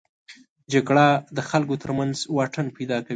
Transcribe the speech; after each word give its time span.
جګړه 0.73 1.05
د 1.37 1.39
خلکو 1.49 1.73
تر 1.83 1.91
منځ 1.99 2.15
واټن 2.35 2.67
پیدا 2.77 2.97
کوي 3.05 3.09